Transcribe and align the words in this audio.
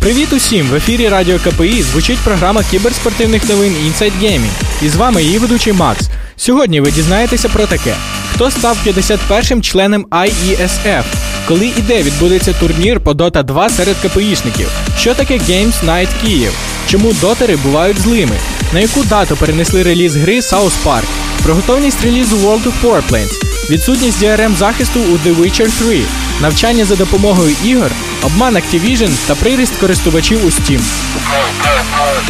Привіт 0.00 0.32
усім! 0.32 0.66
В 0.66 0.74
ефірі 0.74 1.08
Радіо 1.08 1.38
КПІ 1.38 1.82
звучить 1.82 2.18
програма 2.18 2.62
кіберспортивних 2.70 3.48
новин 3.48 3.72
Inside 3.72 4.12
Gaming. 4.22 4.50
І 4.82 4.88
з 4.88 4.96
вами 4.96 5.22
її 5.22 5.38
ведучий 5.38 5.72
Макс. 5.72 6.08
Сьогодні 6.36 6.80
ви 6.80 6.90
дізнаєтеся 6.90 7.48
про 7.48 7.66
таке: 7.66 7.94
хто 8.34 8.50
став 8.50 8.78
51-м 8.86 9.62
членом 9.62 10.06
IESF, 10.06 11.04
коли 11.48 11.66
і 11.66 11.82
де 11.82 12.02
відбудеться 12.02 12.52
турнір 12.52 13.00
по 13.00 13.12
Dota 13.12 13.42
2 13.42 13.68
серед 13.68 13.96
КПІшників, 13.96 14.68
що 14.98 15.14
таке 15.14 15.38
Games 15.38 15.84
Night 15.86 16.08
Київ, 16.24 16.52
чому 16.88 17.12
дотери 17.12 17.56
бувають 17.56 18.00
злими, 18.00 18.36
на 18.72 18.80
яку 18.80 19.04
дату 19.04 19.36
перенесли 19.36 19.82
реліз 19.82 20.16
гри 20.16 20.40
South 20.40 20.84
Park, 20.84 21.04
про 21.42 21.54
готовність 21.54 22.04
релізу 22.04 22.36
World 22.36 22.64
of 22.64 22.72
Warplanes, 22.82 23.49
відсутність 23.70 24.22
DRM 24.22 24.56
захисту 24.56 25.00
у 25.00 25.28
The 25.28 25.36
Witcher 25.36 25.78
3, 25.78 26.00
навчання 26.42 26.84
за 26.84 26.96
допомогою 26.96 27.56
ігор, 27.64 27.90
обман 28.22 28.56
Activision 28.56 29.10
та 29.26 29.34
приріст 29.34 29.76
користувачів 29.76 30.44
у 30.44 30.48
Steam. 30.48 30.80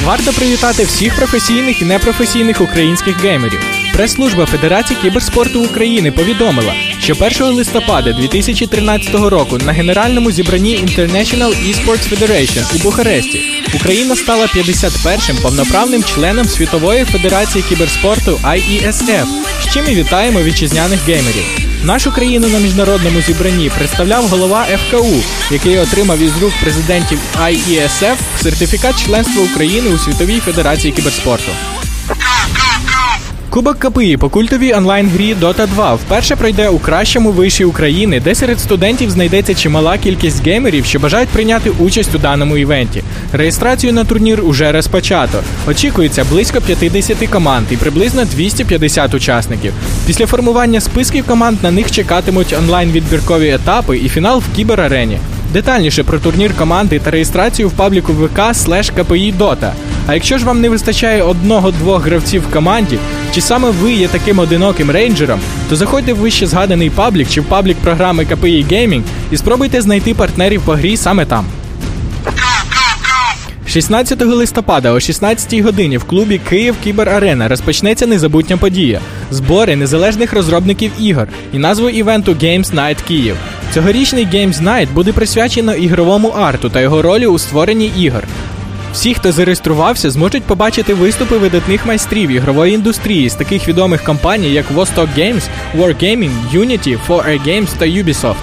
Варто 0.05 0.33
привітати 0.33 0.85
всіх 0.85 1.17
професійних 1.17 1.83
і 1.83 1.85
непрофесійних 1.85 2.61
українських 2.61 3.21
геймерів. 3.21 3.61
Прес-служба 3.93 4.47
Федерації 4.47 4.99
кіберспорту 5.03 5.61
України 5.61 6.13
повідомила, 6.13 6.75
що 6.99 7.15
1 7.21 7.43
листопада 7.43 8.13
2013 8.13 9.15
року 9.15 9.59
на 9.59 9.73
генеральному 9.73 10.31
зібранні 10.33 10.77
International 10.79 11.49
Esports 11.49 12.11
Federation 12.11 12.77
у 12.77 12.83
Бухаресті 12.83 13.41
Україна 13.75 14.17
стала 14.17 14.47
51-м 14.47 15.37
повноправним 15.43 16.05
членом 16.05 16.49
Світової 16.49 17.05
Федерації 17.05 17.65
кіберспорту 17.69 18.41
IESF, 18.45 19.27
з 19.71 19.73
чим 19.73 19.89
і 19.89 19.95
вітаємо 19.95 20.43
вітчизняних 20.43 21.05
геймерів. 21.05 21.45
Нашу 21.85 22.13
країну 22.13 22.49
на 22.49 22.59
міжнародному 22.59 23.21
зібранні 23.21 23.71
представляв 23.79 24.25
голова 24.25 24.65
ФКУ, 24.65 25.23
який 25.51 25.79
отримав 25.79 26.19
із 26.19 26.39
рук 26.39 26.53
президентів 26.61 27.19
IESF 27.43 28.17
сертифікат 28.37 29.05
членства 29.05 29.43
України 29.43 29.91
у 29.91 29.99
Світовій 29.99 30.41
Федерації 30.41 30.93
кіберспорту. 30.93 31.53
Кубок 33.51 33.79
КПІ 33.79 34.17
по 34.17 34.29
культовій 34.29 34.75
онлайн-грі 34.75 35.35
Dota 35.35 35.67
2 35.67 35.95
вперше 35.95 36.37
пройде 36.37 36.69
у 36.69 36.79
кращому 36.79 37.31
виші 37.33 37.65
України, 37.65 38.21
де 38.21 38.35
серед 38.35 38.61
студентів 38.61 39.11
знайдеться 39.11 39.55
чимала 39.55 39.99
кількість 39.99 40.47
геймерів, 40.47 40.85
що 40.85 40.99
бажають 41.01 41.29
прийняти 41.29 41.71
участь 41.71 42.15
у 42.15 42.19
даному 42.19 42.57
івенті. 42.57 43.03
Реєстрацію 43.33 43.93
на 43.93 44.05
турнір 44.05 44.45
уже 44.45 44.73
розпочато. 44.73 45.43
Очікується 45.69 46.25
близько 46.25 46.61
50 46.61 47.29
команд 47.29 47.67
і 47.71 47.77
приблизно 47.77 48.25
250 48.25 49.15
учасників. 49.15 49.73
Після 50.07 50.27
формування 50.27 50.81
списків 50.81 51.27
команд 51.27 51.59
на 51.63 51.71
них 51.71 51.91
чекатимуть 51.91 52.53
онлайн-відбіркові 52.53 53.51
етапи 53.51 53.99
і 53.99 54.09
фінал 54.09 54.39
в 54.39 54.57
кіберарені. 54.57 55.19
Детальніше 55.53 56.05
про 56.05 56.19
турнір 56.19 56.57
команди 56.57 56.99
та 56.99 57.11
реєстрацію 57.11 57.69
в 57.69 57.73
пабліку 57.73 58.13
ВК 58.13 58.55
слеш 58.55 58.91
КПІ 58.91 59.35
Дота. 59.39 59.73
А 60.07 60.15
якщо 60.15 60.39
ж 60.39 60.45
вам 60.45 60.61
не 60.61 60.69
вистачає 60.69 61.23
одного-двох 61.23 62.05
гравців 62.05 62.43
в 62.43 62.53
команді, 62.53 62.99
чи 63.35 63.41
саме 63.41 63.71
ви 63.71 63.93
є 63.93 64.09
таким 64.09 64.39
одиноким 64.39 64.91
рейнджером, 64.91 65.41
то 65.69 65.77
заходьте 65.77 66.13
в 66.13 66.17
вище 66.17 66.47
згаданий 66.47 66.91
паблік 66.91 67.29
чи 67.31 67.41
в 67.41 67.45
паблік 67.45 67.77
програми 67.77 68.25
КПІ 68.25 68.67
Gaming 68.71 69.03
і 69.31 69.37
спробуйте 69.37 69.81
знайти 69.81 70.15
партнерів 70.15 70.63
по 70.63 70.73
грі 70.73 70.97
саме 70.97 71.27
там. 71.27 71.47
16 73.67 74.21
листопада 74.23 74.93
о 74.93 75.01
16 75.01 75.61
годині 75.61 75.99
в 75.99 76.05
клубі 76.05 76.41
Київ 76.49 76.75
Кіберарена 76.85 77.49
розпочнеться 77.49 78.07
незабутня 78.07 78.57
подія 78.57 79.01
збори 79.31 79.77
незалежних 79.77 80.33
розробників 80.33 80.93
ігор 81.01 81.29
і 81.53 81.59
назву 81.59 81.89
івенту 81.89 82.33
Games 82.33 82.75
Night 82.75 82.97
Київ. 83.09 83.37
Цьогорічний 83.75 84.27
Games 84.27 84.63
Night 84.63 84.93
буде 84.93 85.13
присвячено 85.13 85.75
ігровому 85.75 86.29
арту 86.29 86.69
та 86.69 86.81
його 86.81 87.03
ролі 87.03 87.27
у 87.27 87.39
створенні 87.39 87.93
ігор. 87.99 88.25
Всі, 88.93 89.15
хто 89.15 89.33
зареєструвався, 89.33 90.11
зможуть 90.11 90.43
побачити 90.43 90.95
виступи 90.95 91.39
видатних 91.39 91.87
майстрів 91.87 92.31
ігрової 92.31 92.75
індустрії 92.75 93.29
з 93.29 93.35
таких 93.35 93.69
відомих 93.69 94.05
компаній, 94.05 94.51
як 94.53 94.71
Vostok 94.71 95.09
Games, 95.19 95.43
Wargaming, 95.79 96.31
Unity, 96.55 96.99
4A 97.09 97.47
Games 97.47 97.69
та 97.79 97.87
Ubisoft. 97.87 98.35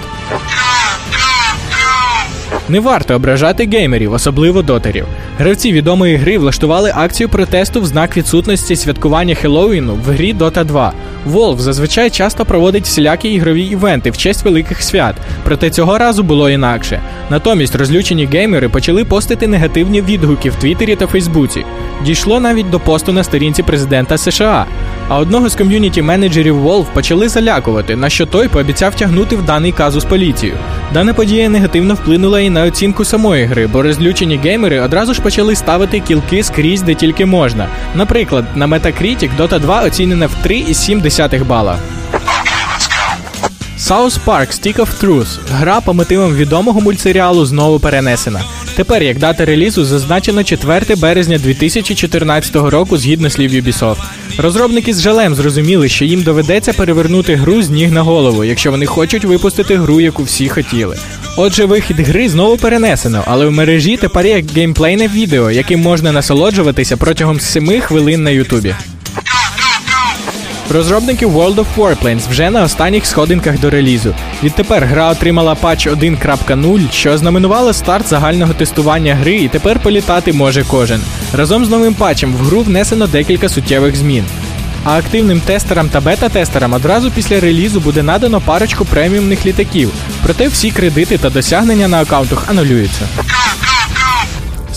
Не 2.68 2.80
варто 2.80 3.14
ображати 3.14 3.66
геймерів, 3.66 4.12
особливо 4.12 4.62
дотерів. 4.62 5.06
Гравці 5.38 5.72
відомої 5.72 6.16
гри 6.16 6.38
влаштували 6.38 6.92
акцію 6.94 7.28
протесту 7.28 7.80
в 7.80 7.86
знак 7.86 8.16
відсутності 8.16 8.76
святкування 8.76 9.34
Хеллоуіну 9.34 9.94
в 9.94 10.10
грі 10.10 10.34
Dota 10.34 10.64
2. 10.64 10.92
Valve 11.26 11.58
зазвичай 11.58 12.10
часто 12.10 12.44
проводить 12.44 12.84
всілякі 12.84 13.28
ігрові 13.28 13.62
івенти 13.62 14.10
в 14.10 14.16
честь 14.16 14.44
великих 14.44 14.82
свят, 14.82 15.14
проте 15.44 15.70
цього 15.70 15.98
разу 15.98 16.22
було 16.22 16.50
інакше. 16.50 17.00
Натомість 17.30 17.74
розлючені 17.74 18.26
геймери 18.26 18.68
почали 18.68 19.04
постити 19.04 19.46
негативні 19.46 20.02
відгуки 20.02 20.50
в 20.50 20.54
Твіттері 20.54 20.96
та 20.96 21.06
Фейсбуці. 21.06 21.64
Дійшло 22.04 22.40
навіть 22.40 22.70
до 22.70 22.80
посту 22.80 23.12
на 23.12 23.24
сторінці 23.24 23.62
президента 23.62 24.18
США. 24.18 24.66
А 25.08 25.18
одного 25.18 25.48
з 25.48 25.54
ком'юніті 25.54 26.02
менеджерів 26.02 26.56
Волф 26.56 26.86
почали 26.92 27.28
залякувати, 27.28 27.96
на 27.96 28.08
що 28.08 28.26
той 28.26 28.48
пообіцяв 28.48 28.94
тягнути 28.94 29.36
в 29.36 29.42
даний 29.42 29.72
казус 29.72 30.04
поліцію. 30.04 30.52
Дана 30.92 31.14
подія 31.14 31.48
негативно 31.48 31.94
вплинула 31.94 32.40
і 32.40 32.50
на 32.50 32.62
оцінку 32.64 33.04
самої 33.04 33.44
гри, 33.44 33.66
бо 33.66 33.82
розлючені 33.82 34.36
геймери 34.36 34.80
одразу 34.80 35.14
ж 35.14 35.22
почали 35.22 35.56
ставити 35.56 36.00
кілки 36.00 36.42
скрізь, 36.42 36.82
де 36.82 36.94
тільки 36.94 37.26
можна. 37.26 37.68
Наприклад, 37.94 38.44
на 38.54 38.66
Metacritic 38.66 39.30
Dota 39.38 39.60
2 39.60 39.82
оцінена 39.82 40.26
в 40.26 40.46
3,7 40.46 41.44
бала. 41.44 41.78
South 43.78 44.18
Park 44.26 44.48
Stick 44.48 44.76
of 44.76 44.88
Truth. 45.02 45.38
Гра 45.50 45.80
по 45.80 45.94
мотивам 45.94 46.34
відомого 46.34 46.80
мультсеріалу 46.80 47.46
знову 47.46 47.80
перенесена. 47.80 48.40
Тепер, 48.78 49.02
як 49.02 49.18
дата 49.18 49.44
релізу, 49.44 49.84
зазначено 49.84 50.44
4 50.44 50.96
березня 50.96 51.38
2014 51.38 52.56
року 52.56 52.96
згідно 52.98 53.30
слів 53.30 53.50
Ubisoft. 53.50 53.96
Розробники 54.38 54.94
з 54.94 55.00
жалем 55.00 55.34
зрозуміли, 55.34 55.88
що 55.88 56.04
їм 56.04 56.22
доведеться 56.22 56.72
перевернути 56.72 57.34
гру 57.34 57.62
з 57.62 57.70
ніг 57.70 57.92
на 57.92 58.02
голову, 58.02 58.44
якщо 58.44 58.70
вони 58.70 58.86
хочуть 58.86 59.24
випустити 59.24 59.76
гру, 59.76 60.00
яку 60.00 60.22
всі 60.22 60.48
хотіли. 60.48 60.96
Отже, 61.36 61.64
вихід 61.64 62.00
гри 62.00 62.28
знову 62.28 62.56
перенесено, 62.56 63.24
але 63.26 63.46
в 63.46 63.52
мережі 63.52 63.96
тепер 63.96 64.26
є 64.26 64.44
геймплейне 64.54 65.08
відео, 65.08 65.50
яким 65.50 65.80
можна 65.80 66.12
насолоджуватися 66.12 66.96
протягом 66.96 67.40
7 67.40 67.80
хвилин 67.80 68.22
на 68.22 68.30
Ютубі. 68.30 68.74
Розробники 70.70 71.26
World 71.26 71.54
of 71.54 71.66
Warplanes 71.76 72.28
вже 72.28 72.50
на 72.50 72.62
останніх 72.62 73.06
сходинках 73.06 73.60
до 73.60 73.70
релізу. 73.70 74.14
Відтепер 74.42 74.84
гра 74.84 75.10
отримала 75.10 75.54
патч 75.54 75.86
1.0, 75.86 76.90
що 76.92 77.10
ознаменувало 77.10 77.72
старт 77.72 78.08
загального 78.08 78.54
тестування 78.54 79.14
гри, 79.14 79.36
і 79.36 79.48
тепер 79.48 79.78
політати 79.78 80.32
може 80.32 80.64
кожен. 80.64 81.00
Разом 81.34 81.64
з 81.64 81.68
новим 81.68 81.94
патчем 81.94 82.34
в 82.34 82.36
гру 82.36 82.60
внесено 82.60 83.06
декілька 83.06 83.48
суттєвих 83.48 83.96
змін. 83.96 84.24
А 84.84 84.98
активним 84.98 85.40
тестерам 85.40 85.88
та 85.88 86.00
бета-тестерам 86.00 86.72
одразу 86.72 87.10
після 87.10 87.40
релізу 87.40 87.80
буде 87.80 88.02
надано 88.02 88.40
парочку 88.40 88.84
преміумних 88.84 89.46
літаків, 89.46 89.90
проте 90.22 90.48
всі 90.48 90.70
кредити 90.70 91.18
та 91.18 91.30
досягнення 91.30 91.88
на 91.88 92.00
аккаунтах 92.00 92.44
анулюються. 92.50 93.08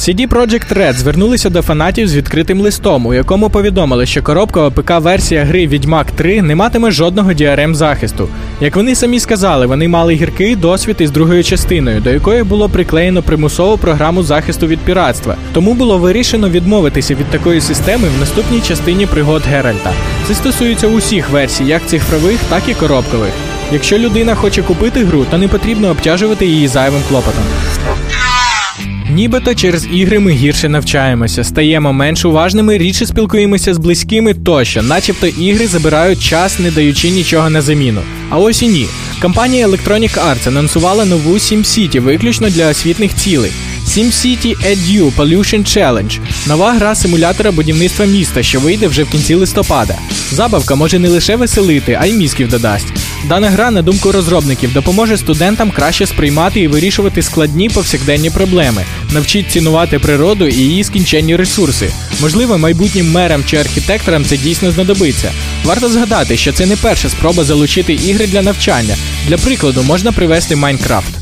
CD 0.01 0.27
Projekt 0.27 0.73
Red 0.73 0.93
звернулися 0.93 1.49
до 1.49 1.61
фанатів 1.61 2.07
з 2.07 2.15
відкритим 2.15 2.61
листом, 2.61 3.05
у 3.05 3.13
якому 3.13 3.49
повідомили, 3.49 4.05
що 4.05 4.23
коробкова 4.23 4.69
ПК-версія 4.69 5.43
гри 5.43 5.67
Відьмак 5.67 6.11
3 6.11 6.41
не 6.41 6.55
матиме 6.55 6.91
жодного 6.91 7.31
DRM 7.31 7.73
захисту. 7.73 8.29
Як 8.61 8.75
вони 8.75 8.95
самі 8.95 9.19
сказали, 9.19 9.65
вони 9.65 9.87
мали 9.87 10.13
гіркий 10.13 10.55
досвід 10.55 10.95
із 10.99 11.11
другою 11.11 11.43
частиною, 11.43 12.01
до 12.01 12.09
якої 12.09 12.43
було 12.43 12.69
приклеєно 12.69 13.21
примусову 13.21 13.77
програму 13.77 14.23
захисту 14.23 14.67
від 14.67 14.79
піратства. 14.79 15.35
Тому 15.53 15.73
було 15.73 15.97
вирішено 15.97 16.49
відмовитися 16.49 17.15
від 17.15 17.25
такої 17.25 17.61
системи 17.61 18.07
в 18.17 18.19
наступній 18.19 18.61
частині 18.61 19.05
пригод 19.05 19.41
Геральта. 19.41 19.91
Це 20.27 20.33
стосується 20.33 20.87
усіх 20.87 21.29
версій, 21.29 21.65
як 21.65 21.85
цифрових, 21.85 22.39
так 22.49 22.63
і 22.67 22.73
коробкових. 22.73 23.31
Якщо 23.71 23.97
людина 23.97 24.35
хоче 24.35 24.61
купити 24.61 25.03
гру, 25.03 25.25
то 25.31 25.37
не 25.37 25.47
потрібно 25.47 25.89
обтяжувати 25.89 26.45
її 26.45 26.67
зайвим 26.67 27.01
клопотом. 27.09 27.43
Нібито 29.13 29.55
через 29.55 29.87
ігри 29.93 30.19
ми 30.19 30.31
гірше 30.31 30.69
навчаємося, 30.69 31.43
стаємо 31.43 31.93
менш 31.93 32.25
уважними, 32.25 32.77
рідше 32.77 33.05
спілкуємося 33.05 33.73
з 33.73 33.77
близькими 33.77 34.33
тощо, 34.33 34.81
начебто 34.81 35.27
ігри 35.27 35.67
забирають 35.67 36.23
час, 36.23 36.59
не 36.59 36.71
даючи 36.71 37.09
нічого 37.09 37.49
на 37.49 37.61
заміну. 37.61 38.01
А 38.29 38.37
ось 38.37 38.61
і 38.61 38.67
ні. 38.67 38.87
Компанія 39.21 39.67
Electronic 39.67 40.17
Arts 40.27 40.47
анонсувала 40.47 41.05
нову 41.05 41.33
SimCity 41.33 41.99
виключно 41.99 42.49
для 42.49 42.69
освітних 42.69 43.15
цілей. 43.15 43.51
SimCity 43.91 44.55
Edu 44.63 45.11
Pollution 45.17 45.63
Challenge 45.63 46.19
нова 46.47 46.73
гра 46.73 46.95
симулятора 46.95 47.51
будівництва 47.51 48.05
міста, 48.05 48.43
що 48.43 48.59
вийде 48.59 48.87
вже 48.87 49.03
в 49.03 49.09
кінці 49.09 49.35
листопада. 49.35 49.95
Забавка 50.31 50.75
може 50.75 50.99
не 50.99 51.09
лише 51.09 51.35
веселити, 51.35 51.97
а 52.01 52.05
й 52.05 52.13
мізків 52.13 52.49
додасть. 52.49 52.85
Дана 53.29 53.49
гра, 53.49 53.71
на 53.71 53.81
думку 53.81 54.11
розробників, 54.11 54.73
допоможе 54.73 55.17
студентам 55.17 55.71
краще 55.71 56.05
сприймати 56.05 56.59
і 56.59 56.67
вирішувати 56.67 57.21
складні 57.21 57.69
повсякденні 57.69 58.29
проблеми, 58.29 58.85
навчить 59.13 59.51
цінувати 59.51 59.99
природу 59.99 60.47
і 60.47 60.55
її 60.55 60.83
скінченні 60.83 61.35
ресурси. 61.35 61.91
Можливо, 62.21 62.57
майбутнім 62.57 63.11
мерам 63.11 63.43
чи 63.45 63.57
архітекторам 63.57 64.25
це 64.25 64.37
дійсно 64.37 64.71
знадобиться. 64.71 65.31
Варто 65.63 65.89
згадати, 65.89 66.37
що 66.37 66.53
це 66.53 66.65
не 66.65 66.75
перша 66.75 67.09
спроба 67.09 67.43
залучити 67.43 67.93
ігри 67.93 68.27
для 68.27 68.41
навчання. 68.41 68.95
Для 69.27 69.37
прикладу 69.37 69.83
можна 69.83 70.11
привести 70.11 70.55
Майнкрафт. 70.55 71.20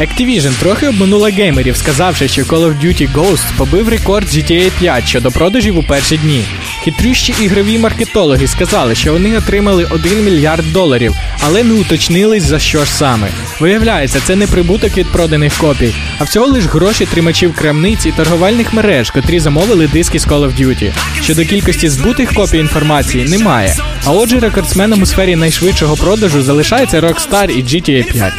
Activision 0.00 0.60
трохи 0.60 0.88
обманула 0.88 1.30
геймерів, 1.30 1.76
сказавши, 1.76 2.28
що 2.28 2.42
Call 2.42 2.60
of 2.60 2.84
Duty 2.84 3.12
Ghosts 3.12 3.56
побив 3.56 3.88
рекорд 3.88 4.28
GTA 4.28 4.70
5 4.78 5.08
щодо 5.08 5.30
продажів 5.30 5.78
у 5.78 5.82
перші 5.82 6.16
дні. 6.16 6.44
Хитрющі 6.84 7.34
ігрові 7.40 7.78
маркетологи 7.78 8.46
сказали, 8.46 8.94
що 8.94 9.12
вони 9.12 9.38
отримали 9.38 9.84
1 9.84 10.24
мільярд 10.24 10.72
доларів, 10.72 11.14
але 11.46 11.62
не 11.62 11.74
уточнились 11.74 12.42
за 12.42 12.58
що 12.58 12.84
ж 12.84 12.92
саме. 12.92 13.28
Виявляється, 13.60 14.20
це 14.20 14.36
не 14.36 14.46
прибуток 14.46 14.96
від 14.96 15.06
проданих 15.12 15.54
копій, 15.54 15.94
а 16.18 16.24
всього 16.24 16.46
лиш 16.46 16.64
гроші 16.64 17.06
тримачів 17.06 17.54
крамниць 17.54 18.06
і 18.06 18.12
торговельних 18.12 18.72
мереж, 18.72 19.10
котрі 19.10 19.40
замовили 19.40 19.88
диски 19.88 20.18
з 20.18 20.26
Call 20.26 20.40
of 20.40 20.60
Duty. 20.60 20.92
Щодо 21.22 21.44
кількості 21.44 21.88
збутих 21.88 22.34
копій 22.34 22.58
інформації 22.58 23.24
немає. 23.24 23.76
А 24.04 24.10
отже, 24.10 24.40
рекордсменом 24.40 25.02
у 25.02 25.06
сфері 25.06 25.36
найшвидшого 25.36 25.96
продажу 25.96 26.42
залишається 26.42 27.00
Rockstar 27.00 27.50
і 27.50 27.62
GTA 27.62 28.12
5. 28.12 28.32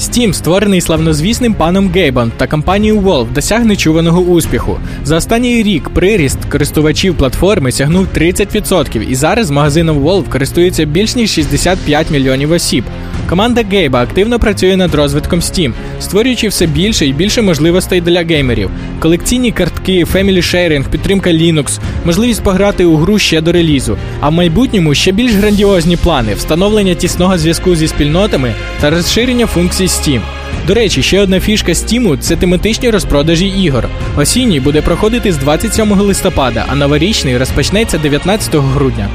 Steam, 0.00 0.32
створений 0.32 0.80
славнозвісним 0.80 1.54
паном 1.54 1.90
Гейбом 1.90 2.32
та 2.36 2.46
компанією 2.46 3.00
Valve, 3.00 3.32
досяг 3.32 3.64
нечуваного 3.64 4.20
успіху. 4.20 4.78
За 5.04 5.16
останній 5.16 5.62
рік 5.62 5.88
приріст 5.88 6.38
користувачів 6.44 7.16
платформи 7.16 7.72
сягнув 7.72 8.06
30%, 8.16 9.02
і 9.10 9.14
зараз 9.14 9.50
магазином 9.50 9.98
Valve 9.98 10.28
користується 10.28 10.84
більш 10.84 11.16
ніж 11.16 11.30
65 11.30 12.10
мільйонів 12.10 12.52
осіб. 12.52 12.84
Команда 13.28 13.62
Гейба 13.70 14.02
активно 14.02 14.38
працює 14.38 14.76
над 14.76 14.94
розвитком 14.94 15.40
Steam, 15.40 15.72
створюючи 16.00 16.48
все 16.48 16.66
більше 16.66 17.06
і 17.06 17.12
більше 17.12 17.42
можливостей 17.42 18.00
для 18.00 18.22
геймерів. 18.22 18.70
Колекційні 19.00 19.52
картки, 19.52 20.04
Family 20.04 20.36
Sharing, 20.36 20.88
підтримка 20.90 21.30
Linux, 21.30 21.78
можливість 22.04 22.42
пограти 22.42 22.84
у 22.84 22.96
гру 22.96 23.18
ще 23.18 23.40
до 23.40 23.52
релізу. 23.52 23.96
А 24.20 24.28
в 24.28 24.32
майбутньому 24.32 24.94
ще 24.94 25.12
більш 25.12 25.32
грандіозні 25.32 25.96
плани, 25.96 26.34
встановлення 26.34 26.94
тісного 26.94 27.38
зв'язку 27.38 27.76
зі 27.76 27.88
спільнотами 27.88 28.54
та 28.80 28.90
розширення 28.90 29.46
функцій 29.46 29.89
Steam. 29.90 30.20
До 30.66 30.74
речі, 30.74 31.02
ще 31.02 31.20
одна 31.20 31.40
фішка 31.40 31.72
Steam– 31.72 32.18
це 32.20 32.36
тематичні 32.36 32.90
розпродажі 32.90 33.46
ігор. 33.46 33.88
Осінній 34.16 34.60
буде 34.60 34.82
проходити 34.82 35.32
з 35.32 35.36
27 35.36 35.92
листопада, 35.92 36.64
а 36.68 36.74
новорічний 36.74 37.38
розпочнеться 37.38 37.98
19 37.98 38.54
грудня. 38.54 39.08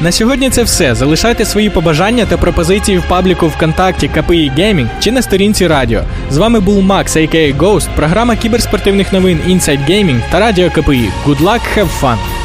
На 0.00 0.12
сьогодні 0.12 0.50
це 0.50 0.62
все. 0.62 0.94
Залишайте 0.94 1.44
свої 1.44 1.70
побажання 1.70 2.26
та 2.26 2.36
пропозиції 2.36 2.98
в 2.98 3.08
пабліку 3.08 3.48
ВКонтакті 3.48 4.08
КПІ 4.08 4.52
Геймінг 4.56 4.88
чи 5.00 5.12
на 5.12 5.22
сторінці 5.22 5.66
радіо. 5.66 6.02
З 6.30 6.36
вами 6.36 6.60
був 6.60 6.82
Макс, 6.82 7.16
а.к.а. 7.16 7.52
Ghost, 7.52 7.88
програма 7.96 8.36
кіберспортивних 8.36 9.12
новин 9.12 9.40
Inside 9.48 9.90
Gaming 9.90 10.20
та 10.30 10.40
Радіо 10.40 10.70
КПІ. 10.70 11.08
Good 11.26 11.40
luck, 11.40 11.60
have 11.76 12.00
fun! 12.02 12.43